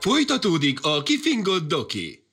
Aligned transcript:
Folytatódik 0.00 0.78
a 0.82 1.02
kifingott 1.02 1.68
doki. 1.68 2.26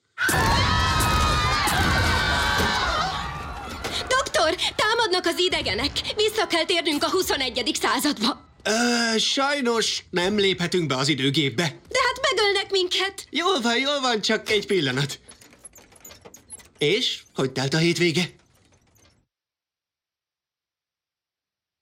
Doktor, 4.08 4.54
támadnak 4.76 5.26
az 5.26 5.38
idegenek. 5.38 5.90
Vissza 6.16 6.46
kell 6.46 6.64
térnünk 6.64 7.02
a 7.02 7.10
21. 7.10 7.70
századba. 7.80 8.46
Ö, 8.62 9.18
sajnos 9.18 10.04
nem 10.10 10.36
léphetünk 10.38 10.86
be 10.86 10.96
az 10.96 11.08
időgépbe. 11.08 11.62
De 11.88 11.98
hát 12.06 12.20
megölnek 12.30 12.70
minket. 12.70 13.26
Jól 13.30 13.60
van, 13.60 13.78
jól 13.78 14.00
van, 14.00 14.20
csak 14.20 14.50
egy 14.50 14.66
pillanat. 14.66 15.20
És? 16.78 17.22
Hogy 17.34 17.52
telt 17.52 17.74
a 17.74 17.78
hétvége? 17.78 18.30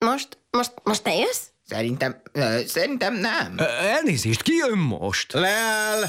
Most, 0.05 0.39
most, 0.51 0.73
most 0.83 1.03
te 1.03 1.15
jössz? 1.15 1.43
Szerintem, 1.69 2.21
ö, 2.33 2.59
szerintem 2.67 3.15
nem. 3.15 3.55
Elnézést, 3.81 4.43
ki 4.43 4.53
jön 4.55 4.79
most? 4.79 5.33
Lel! 5.33 6.09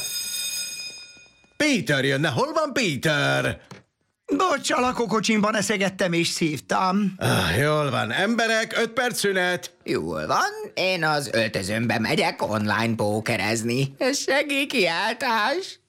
Peter 1.58 2.06
jönne, 2.06 2.28
hol 2.28 2.54
van 2.54 2.74
Peter? 2.74 3.62
Bocs, 4.36 4.72
a 4.72 4.80
lakókocsimban 4.80 5.56
eszegettem 5.56 6.14
és 6.14 6.28
szívtam. 6.28 7.14
Ah, 7.18 7.58
jól 7.60 7.90
van, 7.90 8.12
emberek, 8.12 8.78
öt 8.78 8.90
perc 8.90 9.20
szünet. 9.20 9.76
Jól 9.84 10.28
van, 10.28 10.72
én 10.74 11.04
az 11.04 11.30
öltözőmbe 11.34 12.00
megyek 12.00 12.42
online 12.52 12.96
pókerezni. 12.96 13.96
Ez 13.98 14.18
segélykiáltás. 14.18 15.80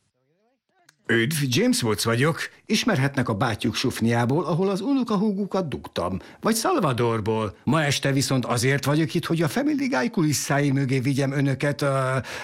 Üdv, 1.10 1.36
James 1.48 1.82
Woods 1.82 2.04
vagyok. 2.04 2.38
Ismerhetnek 2.66 3.28
a 3.28 3.34
bátyjuk 3.34 3.74
sufniából, 3.74 4.44
ahol 4.44 4.68
az 4.68 4.80
unokahúgukat 4.80 5.68
dugtam. 5.68 6.18
Vagy 6.40 6.56
Salvadorból. 6.56 7.56
Ma 7.64 7.82
este 7.82 8.12
viszont 8.12 8.44
azért 8.44 8.84
vagyok 8.84 9.14
itt, 9.14 9.24
hogy 9.24 9.42
a 9.42 9.48
Family 9.48 9.86
Guy 9.86 10.10
kulisszái 10.10 10.70
mögé 10.70 10.98
vigyem 10.98 11.32
önöket. 11.32 11.84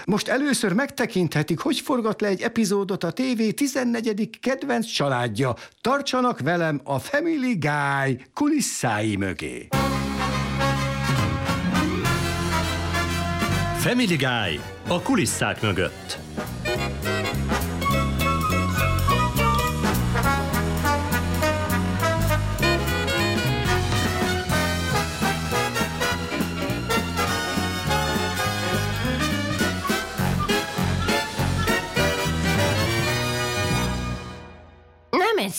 Most 0.05 0.29
először 0.29 0.73
megtekinthetik, 0.73 1.59
hogy 1.59 1.81
forgat 1.81 2.21
le 2.21 2.29
egy 2.29 2.41
epizódot 2.41 3.05
a 3.05 3.13
TV 3.13 3.43
14. 3.55 4.39
kedvenc 4.41 4.87
családja. 4.87 5.55
Tartsanak 5.81 6.41
velem 6.41 6.81
a 6.85 6.99
Family 6.99 7.59
Guy 7.59 8.25
kulisszái 8.35 9.17
mögé. 9.17 9.69
Family 13.79 14.17
Guy 14.17 14.61
a 14.89 15.03
kulisszák 15.03 15.63
mögött. 15.63 16.19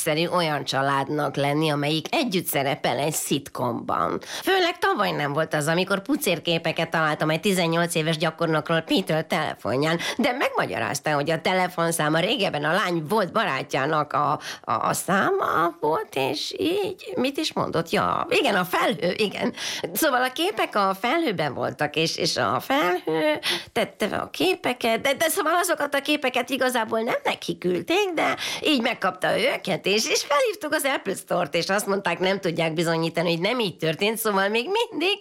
Nem 0.06 0.16
egyszerű 0.16 0.36
olyan 0.36 0.64
családnak 0.64 1.36
lenni, 1.36 1.70
amelyik 1.70 2.08
együtt 2.12 2.46
szerepel 2.46 2.98
egy 2.98 3.14
szitkomban. 3.14 4.22
Főleg 4.44 4.78
tavaly 4.80 5.12
nem 5.12 5.34
volt 5.34 5.54
az, 5.54 5.68
amikor 5.68 6.02
pucérképeket 6.02 6.90
találtam 6.90 7.30
egy 7.30 7.40
18 7.40 7.96
éves 7.96 8.18
gyakornokról 8.18 8.82
Peter 8.82 9.26
telefonján, 9.26 10.00
de 10.18 10.32
megmagyarázta, 10.32 11.14
hogy 11.14 11.32
a 11.32 11.42
telefonszáma 11.42 12.20
régebben 12.20 12.64
a 12.64 12.74
lány 12.74 13.04
volt 13.08 13.32
barátjának 13.32 14.14
a, 14.14 14.40
a, 14.62 14.88
a 14.88 14.94
száma 14.94 15.76
volt, 15.80 16.16
és 16.16 16.56
így, 16.58 17.14
mit 17.16 17.38
is 17.38 17.54
mondott? 17.54 17.90
Ja, 17.90 18.28
igen, 18.30 18.56
a 18.56 18.64
felhő, 18.64 19.14
igen. 19.18 19.54
Szóval 19.94 20.24
a 20.24 20.32
képek 20.32 20.76
a 20.76 20.96
felhőben 21.00 21.54
voltak, 21.54 21.96
és, 21.96 22.18
és 22.18 22.38
a 22.38 22.60
felhő 22.60 23.40
tette 23.72 24.06
a 24.06 24.30
képeket, 24.30 25.02
de, 25.02 25.14
de 25.14 25.30
szóval 25.30 25.56
azokat 25.56 25.96
a 25.96 26.02
képeket 26.02 26.50
igazából 26.50 27.00
nem 27.00 27.20
neki 27.24 27.58
küldték, 27.58 28.10
de 28.14 28.36
így 28.62 28.82
megkapta 28.82 29.40
őket, 29.40 29.86
és, 29.96 30.10
és 30.10 30.26
felhívtuk 30.28 30.74
az 30.74 30.84
Apple 30.84 31.16
Store-t, 31.16 31.56
és 31.56 31.70
azt 31.70 31.88
mondták, 31.88 32.20
nem 32.20 32.40
tudják 32.40 32.74
bizonyítani, 32.74 33.30
hogy 33.30 33.40
nem 33.40 33.60
így 33.60 33.78
történt, 33.78 34.18
szóval 34.18 34.50
még 34.50 34.66
mindig 34.66 35.18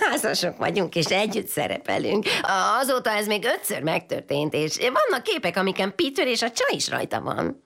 házasok 0.00 0.56
vagyunk, 0.56 0.94
és 0.94 1.04
együtt 1.04 1.48
szerepelünk. 1.48 2.24
Azóta 2.80 3.10
ez 3.10 3.26
még 3.26 3.44
ötször 3.44 3.82
megtörtént, 3.82 4.54
és 4.54 4.76
vannak 4.78 5.22
képek, 5.22 5.56
amiken 5.56 5.94
Peter 5.96 6.26
és 6.26 6.42
a 6.42 6.50
csaj 6.50 6.76
is 6.76 6.88
rajta 6.88 7.20
van. 7.20 7.64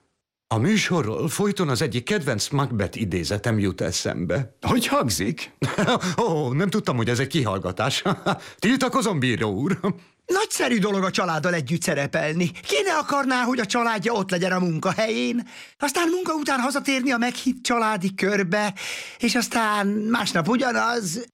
A 0.54 0.58
műsorról 0.58 1.28
folyton 1.28 1.68
az 1.68 1.82
egyik 1.82 2.04
kedvenc 2.04 2.48
Macbeth 2.48 3.00
idézetem 3.00 3.58
jut 3.58 3.80
eszembe. 3.80 4.56
Hogy 4.60 4.86
hangzik? 4.86 5.52
Ó, 6.22 6.24
oh, 6.24 6.52
nem 6.52 6.70
tudtam, 6.70 6.96
hogy 6.96 7.08
ez 7.08 7.18
egy 7.18 7.26
kihallgatás. 7.26 8.02
Tiltakozom, 8.58 9.18
bíró 9.18 9.50
úr. 9.50 9.80
Nagyszerű 10.30 10.78
dolog 10.78 11.04
a 11.04 11.10
családdal 11.10 11.54
együtt 11.54 11.82
szerepelni. 11.82 12.50
Ki 12.50 12.82
ne 12.84 12.92
akarná, 12.92 13.42
hogy 13.42 13.58
a 13.58 13.66
családja 13.66 14.12
ott 14.12 14.30
legyen 14.30 14.52
a 14.52 14.58
munkahelyén, 14.58 15.48
aztán 15.78 16.08
munka 16.08 16.34
után 16.34 16.60
hazatérni 16.60 17.10
a 17.10 17.16
meghitt 17.16 17.62
családi 17.62 18.14
körbe, 18.14 18.74
és 19.18 19.34
aztán 19.34 19.86
másnap 19.86 20.48
ugyanaz, 20.48 21.26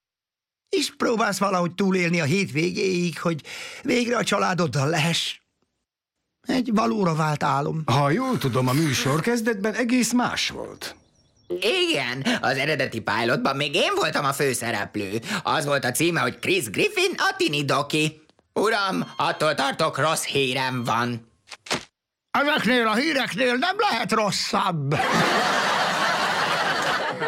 és 0.68 0.94
próbálsz 0.96 1.38
valahogy 1.38 1.74
túlélni 1.74 2.20
a 2.20 2.24
hétvégéig, 2.24 3.20
hogy 3.20 3.42
végre 3.82 4.16
a 4.16 4.24
családoddal 4.24 4.88
lehess. 4.88 5.40
Egy 6.40 6.70
valóra 6.74 7.14
vált 7.14 7.42
álom. 7.42 7.82
Ha 7.86 8.10
jól 8.10 8.38
tudom, 8.38 8.68
a 8.68 8.72
műsor 8.72 9.20
kezdetben 9.20 9.74
egész 9.74 10.12
más 10.12 10.48
volt. 10.48 10.96
Igen, 11.88 12.26
az 12.40 12.56
eredeti 12.56 13.00
pilotban 13.00 13.56
még 13.56 13.74
én 13.74 13.94
voltam 13.94 14.24
a 14.24 14.32
főszereplő. 14.32 15.20
Az 15.42 15.64
volt 15.64 15.84
a 15.84 15.90
címe, 15.90 16.20
hogy 16.20 16.38
Chris 16.38 16.70
Griffin, 16.70 17.10
a 17.16 17.34
tini 17.36 17.64
doki. 17.64 18.24
Uram, 18.60 19.12
attól 19.16 19.54
tartok, 19.54 19.98
rossz 19.98 20.24
hírem 20.24 20.84
van. 20.84 21.32
Ezeknél 22.30 22.86
a 22.86 22.94
híreknél 22.94 23.54
nem 23.54 23.76
lehet 23.78 24.12
rosszabb. 24.12 24.94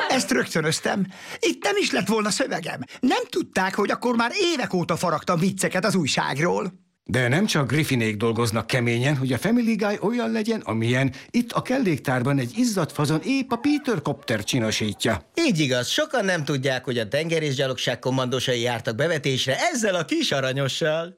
Ezt 0.09 0.31
rögtönöztem. 0.31 1.07
Itt 1.39 1.63
nem 1.63 1.77
is 1.77 1.91
lett 1.91 2.07
volna 2.07 2.31
szövegem. 2.31 2.81
Nem 3.01 3.23
tudták, 3.29 3.75
hogy 3.75 3.91
akkor 3.91 4.17
már 4.17 4.31
évek 4.35 4.73
óta 4.73 4.97
faragtam 4.97 5.39
vicceket 5.39 5.85
az 5.85 5.95
újságról. 5.95 6.73
De 7.11 7.29
nem 7.29 7.47
csak 7.47 7.69
Griffinék 7.69 8.17
dolgoznak 8.17 8.67
keményen, 8.67 9.17
hogy 9.17 9.33
a 9.33 9.39
Family 9.39 9.75
Guy 9.75 9.99
olyan 10.01 10.33
legyen, 10.33 10.61
amilyen 10.61 11.13
itt 11.31 11.53
a 11.53 11.63
kelléktárban 11.63 12.39
egy 12.39 12.53
izzadt 12.57 12.93
fazon 12.93 13.21
épp 13.25 13.51
a 13.51 13.57
Peter 13.57 14.03
Copter 14.03 14.45
csinosítja. 14.45 15.23
Így 15.35 15.59
igaz, 15.59 15.89
sokan 15.89 16.25
nem 16.25 16.45
tudják, 16.45 16.85
hogy 16.85 16.99
a 16.99 17.09
tengerészgyalogság 17.09 17.99
kommandosai 17.99 18.61
jártak 18.61 18.95
bevetésre 18.95 19.57
ezzel 19.73 19.95
a 19.95 20.05
kis 20.05 20.33
aranyossal. 20.33 21.17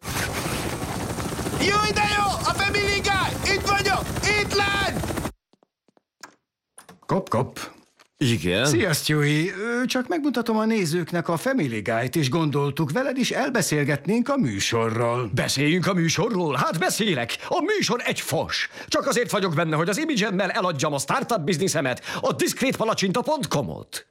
Jó, 1.60 1.92
de 1.94 2.04
jó! 2.16 2.24
A 2.24 2.54
Family 2.56 3.00
Guy! 3.00 3.54
Itt 3.54 3.66
vagyok! 3.66 4.02
Itt 4.40 4.54
lenn! 4.54 4.96
Kop, 7.06 7.28
kop. 7.28 7.79
Igen? 8.24 8.64
Szia, 8.64 8.92
Stewie! 8.92 9.52
Ö, 9.56 9.86
Csak 9.86 10.08
megmutatom 10.08 10.56
a 10.56 10.64
nézőknek 10.64 11.28
a 11.28 11.36
Family 11.36 11.80
Guy-t, 11.80 12.16
és 12.16 12.30
gondoltuk, 12.30 12.90
veled 12.90 13.18
is 13.18 13.30
elbeszélgetnénk 13.30 14.28
a 14.28 14.36
műsorról. 14.36 15.30
Beszéljünk 15.34 15.86
a 15.86 15.94
műsorról? 15.94 16.54
Hát 16.56 16.78
beszélek. 16.78 17.36
A 17.48 17.60
műsor 17.60 18.02
egy 18.04 18.20
fos. 18.20 18.68
Csak 18.88 19.06
azért 19.06 19.30
vagyok 19.30 19.54
benne, 19.54 19.76
hogy 19.76 19.88
az 19.88 19.98
image 19.98 20.28
eladjam 20.48 20.92
a 20.92 20.98
startup 20.98 21.40
bizniszemet, 21.40 22.02
a 22.20 22.32
diszkrétpalacsinta.com-ot. 22.32 24.06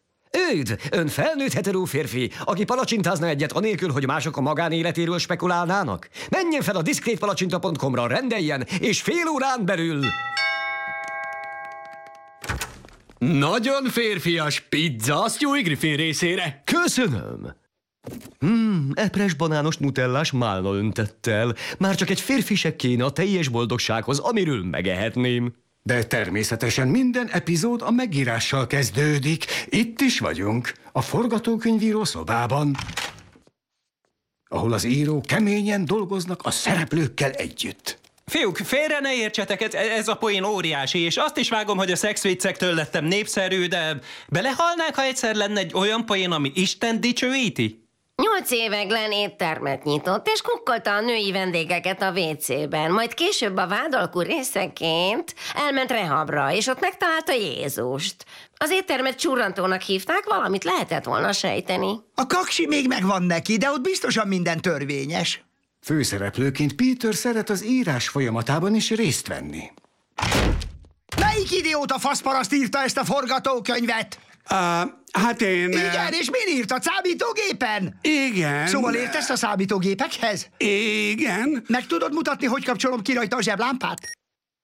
Őd, 0.54 0.80
ön 0.92 1.08
felnőtt 1.08 1.54
heteró 1.54 1.84
férfi, 1.84 2.32
aki 2.46 2.64
palacsintázna 2.64 3.28
egyet 3.28 3.52
anélkül, 3.52 3.92
hogy 3.92 4.06
mások 4.06 4.38
a 4.38 4.42
magánéletéről 4.42 5.18
spekulálnának? 5.20 6.10
Menjen 6.30 6.62
fel 6.62 6.76
a 6.76 6.82
diszkrétpalacsinta.com-ra, 6.82 8.08
rendeljen, 8.08 8.66
és 8.80 9.02
fél 9.02 9.28
órán 9.34 9.66
belül... 9.66 10.06
Nagyon 13.20 13.86
férfias 13.86 14.60
pizza 14.60 15.30
Stewie 15.30 15.62
Griffin 15.62 15.96
részére. 15.96 16.62
Köszönöm. 16.66 17.54
Hmm, 18.40 18.92
epres 18.94 19.34
banános 19.34 19.78
nutellás 19.78 20.32
málna 20.32 20.74
öntettel. 20.74 21.56
Már 21.80 21.96
csak 21.96 22.10
egy 22.10 22.22
férfisek 22.22 22.76
kéne 22.76 23.04
a 23.04 23.12
teljes 23.12 23.48
boldogsághoz, 23.48 24.20
amiről 24.20 24.64
megehetném. 24.64 25.54
De 25.84 26.04
természetesen 26.04 26.88
minden 26.88 27.28
epizód 27.28 27.82
a 27.82 27.92
megírással 27.92 28.68
kezdődik. 28.68 29.46
Itt 29.70 30.02
is 30.02 30.20
vagyunk, 30.20 30.74
a 30.92 31.02
forgatókönyvíró 31.02 32.04
szobában, 32.04 32.76
ahol 34.48 34.74
az 34.74 34.84
író 34.84 35.22
keményen 35.22 35.86
dolgoznak 35.86 36.42
a 36.44 36.52
szereplőkkel 36.52 37.32
együtt. 37.32 38.00
Fiúk, 38.30 38.58
félre 38.58 39.00
ne 39.00 39.16
értsetek, 39.16 39.62
ez, 39.62 39.74
ez 39.74 40.08
a 40.08 40.16
poén 40.16 40.44
óriási, 40.44 41.00
és 41.00 41.18
azt 41.18 41.38
is 41.38 41.50
vágom, 41.50 41.78
hogy 41.78 41.92
a 41.92 41.96
szexviccektől 41.96 42.74
lettem 42.74 43.06
népszerű, 43.06 43.68
de 43.68 44.00
belehalnák, 44.28 44.96
ha 44.96 45.02
egyszer 45.02 45.36
lenne 45.36 45.60
egy 45.60 45.74
olyan 45.74 46.06
poén, 46.06 46.32
ami 46.32 46.52
Isten 46.56 47.02
dicsőíti? 47.02 47.88
Nyolc 48.22 48.52
éve 48.52 48.84
Glenn 48.84 49.12
éttermet 49.12 49.84
nyitott, 49.84 50.28
és 50.28 50.42
kukkolta 50.42 50.94
a 50.94 51.02
női 51.02 51.32
vendégeket 51.32 52.02
a 52.02 52.12
WC-ben. 52.12 52.92
Majd 52.92 53.14
később 53.14 53.58
a 53.58 53.68
vádalkú 53.68 54.20
részeként 54.20 55.36
elment 55.56 55.92
rehabra, 55.92 56.54
és 56.54 56.68
ott 56.68 56.80
megtalálta 56.80 57.34
Jézust. 57.34 58.26
Az 58.58 58.72
éttermet 58.72 59.20
csurrantónak 59.20 59.82
hívták, 59.82 60.24
valamit 60.26 60.64
lehetett 60.64 61.04
volna 61.04 61.32
sejteni. 61.32 62.00
A 62.16 62.26
kaksi 62.28 62.68
még 62.68 62.88
megvan 62.88 63.24
neki, 63.24 63.58
de 63.58 63.72
ott 63.72 63.82
biztosan 63.82 64.28
minden 64.28 64.62
törvényes. 64.62 65.44
Főszereplőként 65.82 66.74
Peter 66.76 67.16
szeret 67.16 67.50
az 67.50 67.66
írás 67.66 68.08
folyamatában 68.08 68.76
is 68.76 68.90
részt 68.90 69.28
venni. 69.28 69.72
Melyik 71.20 71.52
idióta 71.52 72.00
faszparaszt 72.00 72.54
írta 72.54 72.80
ezt 72.84 72.98
a 72.98 73.06
forgatókönyvet? 73.06 74.20
Uh, 74.52 74.58
hát 75.12 75.42
én... 75.42 75.70
Igen, 75.70 76.14
és 76.14 76.30
min 76.30 76.58
írt 76.58 76.72
a 76.72 76.80
számítógépen? 76.82 78.00
Igen. 78.02 78.68
Szóval 78.68 78.94
értesz 78.94 79.30
a 79.30 79.36
számítógépekhez? 79.36 80.48
Igen. 80.58 81.64
Meg 81.68 81.86
tudod 81.86 82.14
mutatni, 82.14 82.46
hogy 82.46 82.66
kapcsolom 82.66 83.02
ki 83.02 83.14
rajta 83.14 83.36
a 83.36 83.42
zseblámpát? 83.42 84.00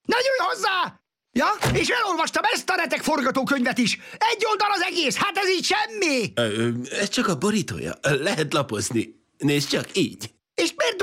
Na 0.02 0.16
jöjj 0.16 0.48
hozzá! 0.50 1.00
Ja, 1.32 1.46
és 1.72 1.88
elolvastam 1.88 2.42
ezt 2.52 2.70
a 2.70 2.74
retek 2.74 3.02
forgatókönyvet 3.02 3.78
is. 3.78 3.98
Egy 4.18 4.44
oldal 4.50 4.70
az 4.70 4.82
egész, 4.82 5.16
hát 5.16 5.36
ez 5.36 5.50
így 5.50 5.64
semmi! 5.64 6.32
Ö, 6.34 6.68
ez 7.00 7.08
csak 7.08 7.28
a 7.28 7.38
borítója. 7.38 7.94
Lehet 8.02 8.52
lapozni. 8.52 9.24
Nézd 9.38 9.68
csak 9.68 9.88
így. 9.92 10.30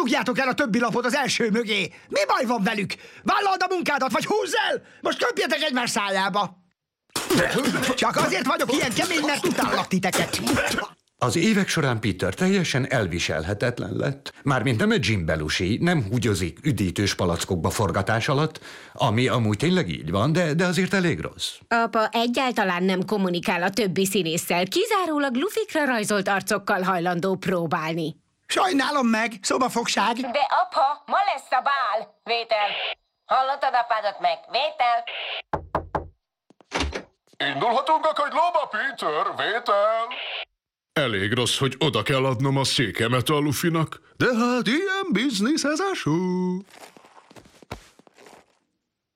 Dugjátok 0.03 0.39
el 0.39 0.47
a 0.47 0.53
többi 0.53 0.79
lapot 0.79 1.05
az 1.05 1.15
első 1.15 1.49
mögé? 1.49 1.93
Mi 2.09 2.19
baj 2.27 2.45
van 2.45 2.63
velük? 2.63 2.93
Vállald 3.23 3.61
a 3.61 3.73
munkádat, 3.73 4.11
vagy 4.11 4.25
húzz 4.25 4.53
el! 4.69 4.81
Most 5.01 5.25
köpjetek 5.25 5.61
egymás 5.61 5.89
szájába! 5.89 6.57
Csak 7.95 8.15
azért 8.15 8.45
vagyok 8.45 8.73
ilyen 8.73 8.93
kemény, 8.93 9.25
mert 9.25 9.45
utállak 9.45 9.87
titeket. 9.87 10.41
Az 11.17 11.35
évek 11.35 11.67
során 11.67 11.99
Peter 11.99 12.33
teljesen 12.33 12.91
elviselhetetlen 12.91 13.95
lett. 13.95 14.33
Mármint 14.43 14.79
nem 14.79 14.91
egy 14.91 15.05
Jim 15.05 15.25
Belushi, 15.25 15.77
nem 15.81 16.05
húgyozik 16.09 16.59
üdítős 16.63 17.15
palackokba 17.15 17.69
forgatás 17.69 18.27
alatt, 18.27 18.59
ami 18.93 19.27
amúgy 19.27 19.57
tényleg 19.57 19.89
így 19.89 20.11
van, 20.11 20.31
de, 20.31 20.53
de 20.53 20.65
azért 20.65 20.93
elég 20.93 21.19
rossz. 21.19 21.53
Apa 21.67 22.09
egyáltalán 22.11 22.83
nem 22.83 23.05
kommunikál 23.05 23.63
a 23.63 23.69
többi 23.69 24.05
színésszel, 24.05 24.65
kizárólag 24.67 25.35
lufikra 25.35 25.85
rajzolt 25.85 26.27
arcokkal 26.27 26.81
hajlandó 26.81 27.35
próbálni. 27.35 28.21
Sajnálom 28.53 29.07
meg, 29.07 29.31
szobafogság. 29.41 30.15
De 30.15 30.47
apa, 30.63 31.03
ma 31.05 31.17
lesz 31.33 31.51
a 31.51 31.61
bál! 31.61 32.19
Vétel! 32.23 32.69
Hallottad 33.25 33.73
apádat 33.73 34.19
meg? 34.19 34.37
Vétel! 34.51 35.03
Indulhatunk 37.53 38.05
a 38.05 38.13
kagylóba, 38.13 38.69
Peter? 38.71 39.25
Vétel! 39.35 40.07
Elég 40.93 41.33
rossz, 41.33 41.57
hogy 41.57 41.75
oda 41.79 42.01
kell 42.03 42.25
adnom 42.25 42.57
a 42.57 42.63
székemet 42.63 43.29
a 43.29 43.37
Lufinak, 43.37 44.01
de 44.17 44.25
hát 44.25 44.67
ilyen 44.67 45.07
biznisz 45.11 45.63
ez 45.63 45.79
a 45.79 45.93
show. 45.93 46.59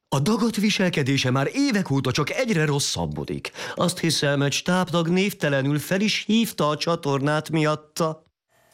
A 0.09 0.19
dagat 0.19 0.55
viselkedése 0.55 1.31
már 1.31 1.49
évek 1.53 1.91
óta 1.91 2.11
csak 2.11 2.29
egyre 2.29 2.65
rosszabbodik. 2.65 3.51
Azt 3.75 3.99
hiszem, 3.99 4.41
egy 4.41 4.53
stábtag 4.53 5.07
névtelenül 5.07 5.79
fel 5.79 6.01
is 6.01 6.23
hívta 6.25 6.69
a 6.69 6.77
csatornát 6.77 7.49
miatta. 7.49 8.25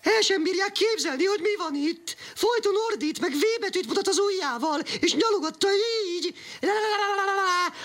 El 0.04 0.22
sem 0.22 0.44
bírják 0.44 0.72
képzelni, 0.72 1.26
hogy 1.26 1.40
mi 1.42 1.56
van 1.58 1.76
itt. 1.76 2.16
Folyton 2.36 2.76
ordít, 2.92 3.20
meg 3.20 3.32
V 3.32 3.60
betűt 3.60 3.88
mutat 3.88 4.08
az 4.08 4.20
ujjával, 4.20 4.80
és 5.00 5.14
nyalogatta 5.14 5.68
így. 6.16 6.36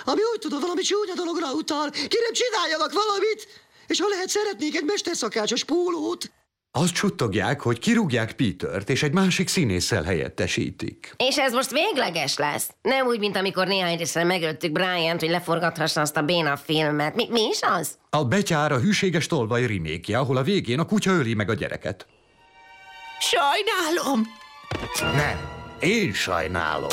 Ami 0.05 0.21
úgy 0.33 0.39
tudom, 0.39 0.61
valami 0.61 0.83
csúnya 0.83 1.15
dologra 1.15 1.53
utal. 1.53 1.91
Kérem, 1.91 2.33
csináljanak 2.33 2.93
valamit! 2.93 3.49
És 3.87 4.01
ha 4.01 4.09
lehet, 4.09 4.29
szeretnék 4.29 4.77
egy 4.77 4.85
mesterszakácsos 4.85 5.65
pólót. 5.65 6.31
Azt 6.71 6.95
suttogják, 6.95 7.61
hogy 7.61 7.79
kirúgják 7.79 8.33
Petert, 8.33 8.91
és 8.91 9.03
egy 9.03 9.13
másik 9.13 9.49
színésszel 9.49 10.03
helyettesítik. 10.03 11.15
És 11.17 11.37
ez 11.37 11.53
most 11.53 11.71
végleges 11.71 12.37
lesz? 12.37 12.71
Nem 12.83 13.07
úgy, 13.07 13.19
mint 13.19 13.37
amikor 13.37 13.67
néhány 13.67 13.97
részre 13.97 14.25
megöltük 14.25 14.73
Brian-t, 14.73 15.21
hogy 15.21 15.31
leforgathassa 15.31 16.01
azt 16.01 16.17
a 16.17 16.23
béna 16.23 16.57
filmet. 16.57 17.15
Mi, 17.15 17.27
mi 17.31 17.41
is 17.41 17.59
az? 17.61 17.99
A 18.11 18.25
betyár 18.25 18.73
a 18.73 18.79
hűséges 18.79 19.27
tolvaj 19.27 19.67
remékje, 19.67 20.19
ahol 20.19 20.37
a 20.37 20.43
végén 20.43 20.79
a 20.79 20.85
kutya 20.85 21.11
öli 21.11 21.35
meg 21.35 21.51
a 21.51 21.55
gyereket. 21.55 22.07
Sajnálom! 23.21 24.23
Nem, 25.17 25.39
én 25.81 26.13
sajnálom. 26.13 26.89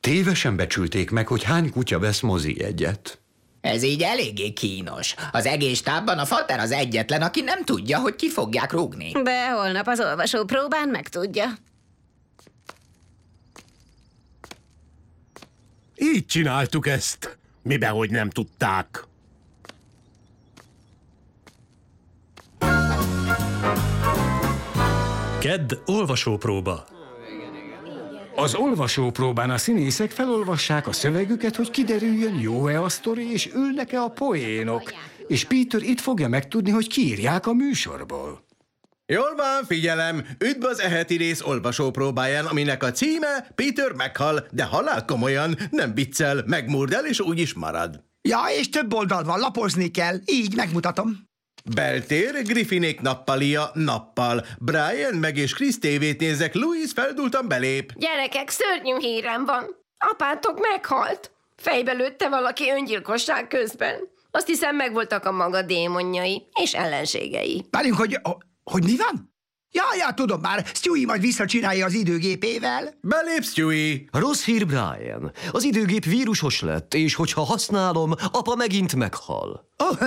Tévesen 0.00 0.56
becsülték 0.56 1.10
meg, 1.10 1.26
hogy 1.26 1.42
hány 1.42 1.70
kutya 1.70 1.98
vesz 1.98 2.20
mozi 2.20 2.62
egyet. 2.64 3.21
Ez 3.62 3.82
így 3.82 4.02
eléggé 4.02 4.52
kínos. 4.52 5.14
Az 5.32 5.46
egész 5.46 5.82
tábban 5.82 6.18
a 6.18 6.24
fater 6.24 6.58
az 6.58 6.70
egyetlen, 6.70 7.22
aki 7.22 7.40
nem 7.40 7.64
tudja, 7.64 7.98
hogy 7.98 8.16
ki 8.16 8.30
fogják 8.30 8.72
rúgni. 8.72 9.12
De 9.22 9.50
holnap 9.50 9.86
az 9.86 10.00
olvasó 10.00 10.44
próbán 10.44 10.88
megtudja. 10.88 11.44
Így 15.96 16.26
csináltuk 16.26 16.86
ezt. 16.86 17.38
Mibe, 17.62 17.88
hogy 17.88 18.10
nem 18.10 18.30
tudták. 18.30 19.04
Kedd 25.40 25.72
olvasópróba. 25.86 26.86
Az 28.34 28.54
olvasópróbán 28.54 29.50
a 29.50 29.58
színészek 29.58 30.10
felolvassák 30.10 30.86
a 30.86 30.92
szövegüket, 30.92 31.56
hogy 31.56 31.70
kiderüljön, 31.70 32.38
jó-e 32.40 32.82
a 32.82 32.88
sztori, 32.88 33.32
és 33.32 33.50
ülnek-e 33.54 34.00
a 34.00 34.08
poénok. 34.08 34.92
És 35.26 35.44
Peter 35.44 35.82
itt 35.82 36.00
fogja 36.00 36.28
megtudni, 36.28 36.70
hogy 36.70 36.88
kiírják 36.88 37.46
a 37.46 37.52
műsorból. 37.52 38.44
Jól 39.06 39.34
van, 39.36 39.64
figyelem! 39.66 40.26
Üdv 40.38 40.64
az 40.64 40.80
eheti 40.80 41.16
rész 41.16 41.42
olvasó 41.42 41.90
próbáján, 41.90 42.46
aminek 42.46 42.82
a 42.82 42.90
címe 42.90 43.46
Peter 43.54 43.92
meghal, 43.92 44.46
de 44.50 44.64
halál 44.64 45.04
komolyan, 45.04 45.56
nem 45.70 45.94
viccel, 45.94 46.42
megmurd 46.46 46.92
el, 46.92 47.06
és 47.06 47.20
úgy 47.20 47.38
is 47.38 47.54
marad. 47.54 48.04
Ja, 48.22 48.40
és 48.58 48.68
több 48.68 48.92
oldal 48.94 49.24
van, 49.24 49.38
lapozni 49.38 49.90
kell. 49.90 50.16
Így 50.24 50.56
megmutatom. 50.56 51.30
Beltér, 51.74 52.42
Griffinék 52.42 53.00
nappalia 53.00 53.70
nappal. 53.74 54.46
Brian 54.58 55.14
meg 55.14 55.36
és 55.36 55.54
Chris 55.54 55.78
tévét 55.78 56.20
nézek, 56.20 56.54
Louis 56.54 56.92
feldultan 56.94 57.48
belép. 57.48 57.92
Gyerekek, 57.96 58.48
szörnyű 58.48 58.98
hírem 58.98 59.44
van. 59.44 59.76
Apátok 59.98 60.60
meghalt. 60.60 61.30
Fejbe 61.56 61.92
lőtte 61.92 62.28
valaki 62.28 62.70
öngyilkosság 62.70 63.48
közben. 63.48 63.94
Azt 64.30 64.46
hiszem, 64.46 64.76
megvoltak 64.76 65.24
a 65.24 65.32
maga 65.32 65.62
démonjai 65.62 66.42
és 66.62 66.74
ellenségei. 66.74 67.64
Várjunk, 67.70 67.98
hogy, 67.98 68.20
hogy 68.64 68.84
mi 68.84 68.96
van? 68.96 69.31
Ja, 69.74 69.84
ja, 69.98 70.14
tudom 70.14 70.40
már, 70.40 70.66
Stewie 70.74 71.06
majd 71.06 71.20
visszacsinálja 71.20 71.84
az 71.84 71.92
időgépével. 71.92 72.94
Belép, 73.00 73.42
Stewie! 73.42 74.00
Rossz 74.10 74.44
hír, 74.44 74.66
Brian. 74.66 75.32
Az 75.50 75.64
időgép 75.64 76.04
vírusos 76.04 76.60
lett, 76.60 76.94
és 76.94 77.14
hogyha 77.14 77.42
használom, 77.42 78.12
apa 78.32 78.54
megint 78.54 78.94
meghal. 78.94 79.68
Ó, 79.84 79.86
oh, 79.86 79.98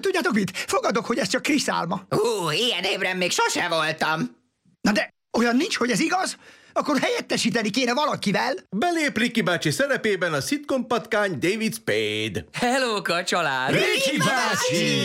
tudjátok 0.00 0.32
mit? 0.32 0.56
Fogadok, 0.56 1.06
hogy 1.06 1.18
ez 1.18 1.28
csak 1.28 1.42
Krisz 1.42 1.68
álma. 1.68 2.02
Hú, 2.08 2.50
ilyen 2.50 2.82
ébren 2.82 3.16
még 3.16 3.30
sose 3.30 3.68
voltam. 3.68 4.36
Na 4.80 4.92
de 4.92 5.14
olyan 5.38 5.56
nincs, 5.56 5.76
hogy 5.76 5.90
ez 5.90 6.00
igaz? 6.00 6.36
Akkor 6.76 6.98
helyettesíteni 6.98 7.70
kéne 7.70 7.92
valakivel. 7.94 8.54
Belép 8.70 9.18
Ricky 9.18 9.42
bácsi 9.42 9.70
szerepében 9.70 10.32
a 10.32 10.40
szitkom 10.40 10.86
patkány 10.86 11.38
David 11.38 11.74
Spade. 11.74 12.44
Hellóka, 12.52 13.24
család! 13.24 13.70
Ricky 13.70 14.16
bácsi! 14.18 15.02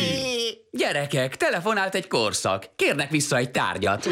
Gyerekek, 0.72 1.38
telefonált 1.38 1.96
egy 1.96 2.08
korszak. 2.08 2.66
Kérnek 2.76 3.10
vissza 3.10 3.38
egy 3.38 3.52
tárgyat. 3.52 4.10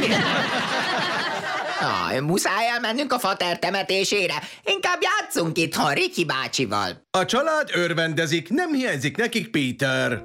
Ah, 1.79 2.19
muszáj 2.19 2.67
elmennünk 2.67 3.13
a 3.13 3.19
fater 3.19 3.59
temetésére. 3.59 4.41
Inkább 4.63 4.99
játszunk 5.01 5.57
itthon 5.57 5.93
Ricky 5.93 6.25
bácsival. 6.25 7.07
A 7.11 7.25
család 7.25 7.69
örvendezik, 7.73 8.49
nem 8.49 8.73
hiányzik 8.73 9.17
nekik 9.17 9.51
Peter. 9.51 10.23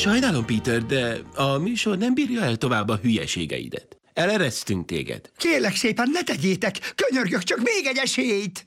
Sajnálom, 0.00 0.44
Peter, 0.44 0.86
de 0.86 1.16
a 1.34 1.58
műsor 1.58 1.98
nem 1.98 2.14
bírja 2.14 2.42
el 2.42 2.56
tovább 2.56 2.88
a 2.88 2.98
hülyeségeidet. 3.02 3.96
Eleresztünk 4.12 4.86
téged. 4.86 5.30
Kérlek 5.36 5.76
szépen, 5.76 6.10
ne 6.12 6.22
tegyétek! 6.22 6.92
Könyörgök, 6.94 7.42
csak 7.42 7.58
még 7.58 7.86
egy 7.86 7.96
esélyt! 7.96 8.66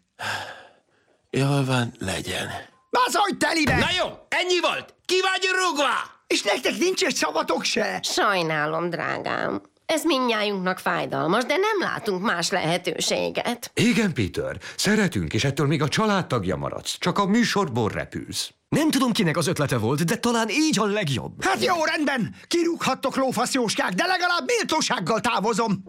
Jól 1.30 1.66
van, 1.66 1.94
legyen. 2.00 2.48
Baszolj 2.90 3.38
telibe! 3.38 3.75
Na 3.75 3.88
jó, 3.98 4.06
ennyi 4.30 4.60
volt! 4.62 4.96
Ki 5.06 5.16
vagy 5.22 5.50
rúgva? 5.60 5.92
És 6.28 6.42
nektek 6.42 6.78
nincs 6.78 7.04
egy 7.04 7.16
szavatok 7.16 7.63
se? 7.63 8.00
Sajnálom, 8.04 8.90
drágám. 8.90 9.62
Ez 9.86 10.04
mindnyájunknak 10.04 10.80
fájdalmas, 10.80 11.44
de 11.44 11.56
nem 11.56 11.90
látunk 11.90 12.24
más 12.24 12.50
lehetőséget. 12.50 13.72
Igen, 13.74 14.13
Peter, 14.13 14.58
szeretünk, 14.75 15.34
és 15.34 15.44
ettől 15.44 15.68
még 15.68 15.82
a 15.82 15.88
családtagja 15.88 16.56
maradsz. 16.56 16.98
Csak 17.00 17.18
a 17.18 17.25
műsorból 17.25 17.90
repülsz. 17.90 18.54
Nem 18.74 18.89
tudom, 18.89 19.12
kinek 19.12 19.38
az 19.38 19.48
ötlete 19.48 19.77
volt, 19.77 20.03
de 20.03 20.15
talán 20.15 20.50
így 20.50 20.80
a 20.80 20.86
legjobb. 20.86 21.44
Hát 21.44 21.63
jó, 21.65 21.75
rendben! 21.96 22.36
Kirúghattok 22.48 23.15
lófaszjóskák, 23.15 23.94
de 23.94 24.06
legalább 24.06 24.46
méltósággal 24.46 25.20
távozom! 25.20 25.84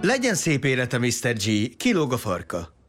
Legyen 0.00 0.34
szép 0.34 0.64
élete, 0.64 0.98
Mr. 0.98 1.34
G, 1.34 1.76
kilóg 1.76 2.12
a 2.12 2.18
farka. 2.18 2.81